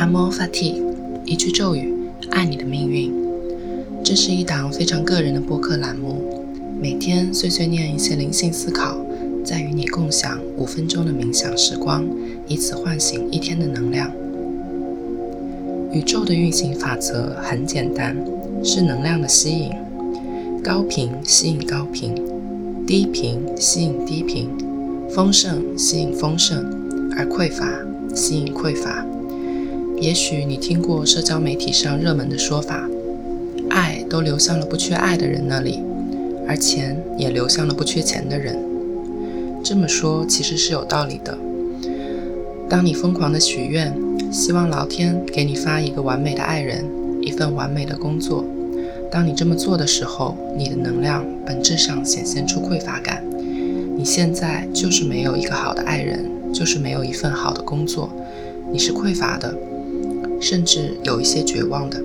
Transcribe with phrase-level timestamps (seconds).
[0.00, 0.82] 阿莫法蒂，
[1.26, 1.92] 一句咒语，
[2.30, 3.12] 爱你的命运。
[4.02, 6.46] 这是一档非常个人的播客栏目，
[6.80, 8.96] 每天碎碎念一些灵性思考，
[9.44, 12.02] 再与你共享五分钟的冥想时光，
[12.48, 14.10] 以此唤醒一天的能量。
[15.92, 18.16] 宇宙的运行法则很简单，
[18.64, 19.70] 是能量的吸引，
[20.64, 22.14] 高频吸引高频，
[22.86, 24.48] 低频吸引低频，
[25.10, 26.64] 丰盛吸引丰盛，
[27.18, 27.70] 而匮乏
[28.14, 29.04] 吸引匮乏。
[30.00, 32.88] 也许你听过社交媒体上热门的说法，
[33.68, 35.78] 爱都流向了不缺爱的人那里，
[36.48, 38.56] 而钱也流向了不缺钱的人。
[39.62, 41.36] 这么说其实是有道理的。
[42.66, 43.94] 当你疯狂的许愿，
[44.32, 46.82] 希望老天给你发一个完美的爱人，
[47.20, 48.42] 一份完美的工作，
[49.10, 53.22] 当你这么做的时候，你的能量本质上显现出匮乏感。
[53.98, 58.08] 你现在就是没有一个好的爱人，就是没有一份好的工作，
[58.72, 59.54] 你是匮乏的。
[60.40, 62.02] 甚至有一些绝望的，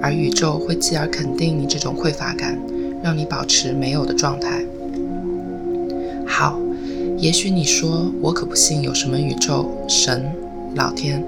[0.00, 2.56] 而宇宙会继而肯定你这种匮乏感，
[3.02, 4.62] 让你保持没有的状态。
[6.26, 6.60] 好，
[7.18, 10.30] 也许你说我可不信有什么宇宙、神、
[10.74, 11.24] 老天，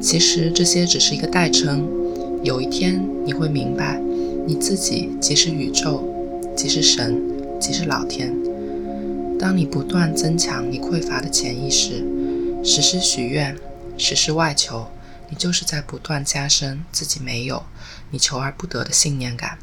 [0.00, 1.88] 其实这些只是一个代称。
[2.42, 3.98] 有一天你会明白，
[4.46, 6.04] 你自己即是宇宙，
[6.54, 7.18] 即是神，
[7.58, 8.30] 即是老天。
[9.38, 12.04] 当你不断增强你匮乏的潜意识，
[12.62, 13.56] 实施许愿，
[13.96, 14.84] 实施外求。
[15.34, 17.64] 你就是在不断加深自己没有、
[18.10, 19.58] 你求而不得的信念感。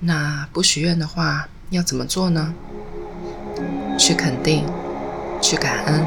[0.00, 2.54] 那不许愿的话，要怎么做呢？
[3.98, 4.64] 去肯定，
[5.42, 6.06] 去感恩，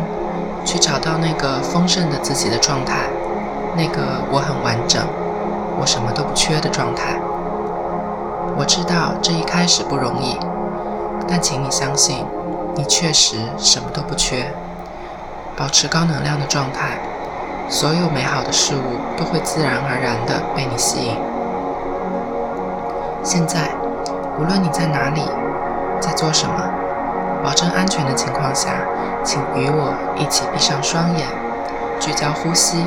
[0.66, 3.08] 去找到那个丰盛的自己的状态，
[3.78, 5.00] 那个我很完整、
[5.80, 7.20] 我什么都不缺的状态。
[8.58, 10.40] 我知道这一开始不容易，
[11.28, 12.26] 但请你相信，
[12.76, 14.52] 你确实什么都不缺。
[15.56, 16.98] 保持高能量的状态。
[17.72, 21.16] 所有美好的事物都会自然而然地被你吸引。
[23.24, 23.70] 现在，
[24.38, 25.24] 无论你在哪里，
[26.02, 26.54] 在做什么，
[27.42, 28.72] 保证安全的情况下，
[29.24, 31.26] 请与我一起闭上双眼，
[31.98, 32.86] 聚焦呼吸，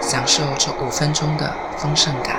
[0.00, 2.36] 享受这五分钟的丰盛感。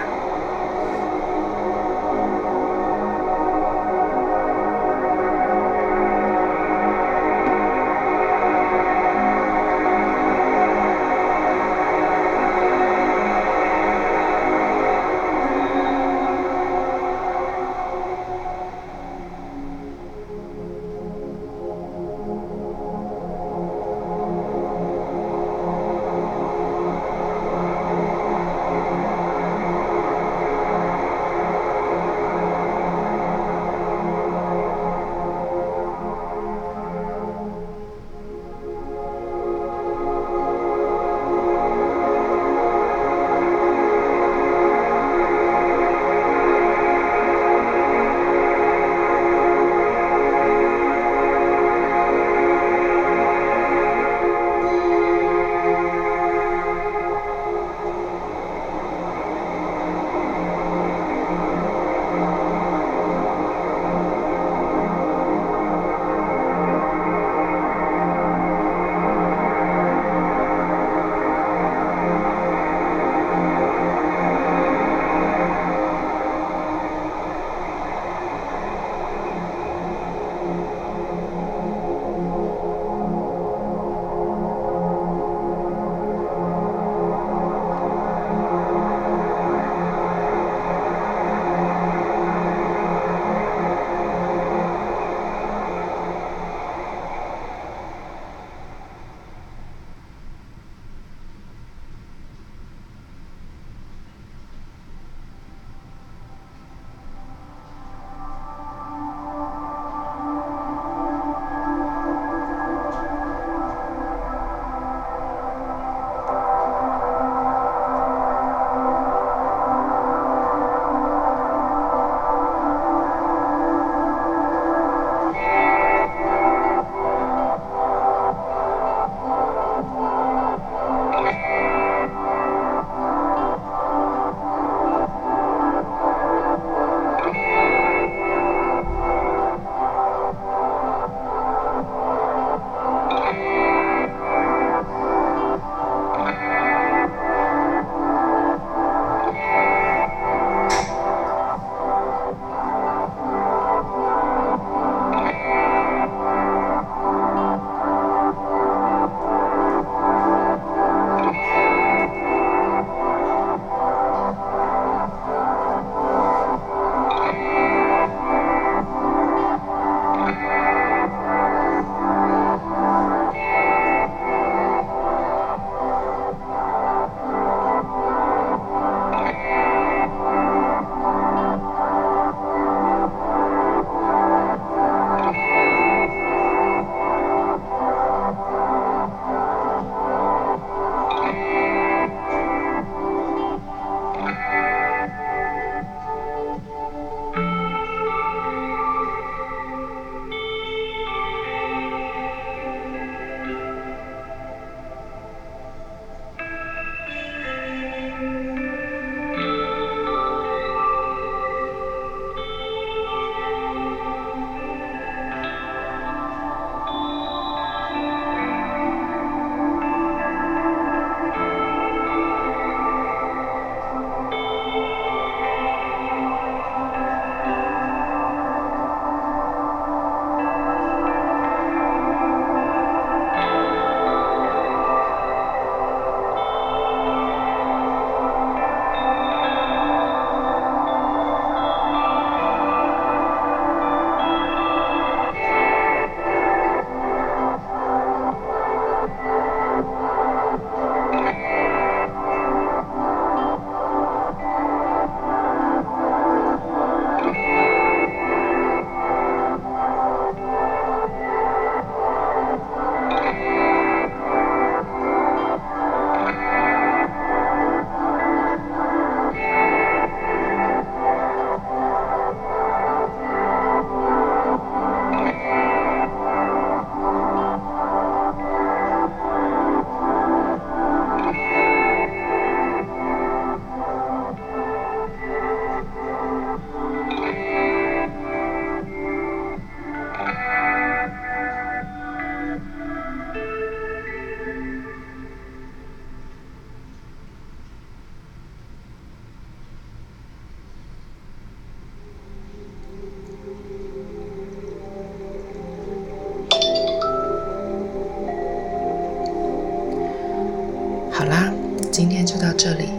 [311.95, 312.89] 今天就到这里，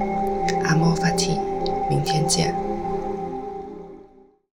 [0.64, 1.38] 阿莫法提，
[1.90, 2.54] 明天见。